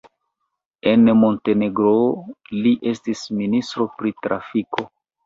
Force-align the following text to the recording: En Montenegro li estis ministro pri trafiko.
En 0.91 1.03
Montenegro 1.23 1.91
li 2.63 2.71
estis 2.93 3.21
ministro 3.43 3.87
pri 4.01 4.15
trafiko. 4.25 4.89